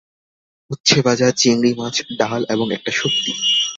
উচ্ছে 0.71 0.97
ভাজা, 1.01 1.27
চিংড়ি 1.31 1.71
মাছ, 1.73 1.95
ডাল 2.19 2.41
এবং 2.49 2.67
একটা 2.73 2.91
শক্তি। 2.91 3.31